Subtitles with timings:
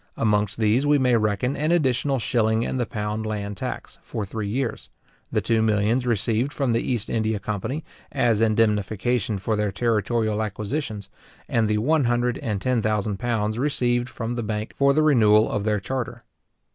[0.17, 4.47] Amongst these we may reckon an additional shilling in the pound land tax, for three
[4.47, 4.89] years;
[5.31, 11.07] the two millions received from the East India company, as indemnification for their territorial acquisitions;
[11.47, 15.47] and the one hundred and ten thousand pounds received from the bank for the renewal
[15.51, 16.21] of their charter.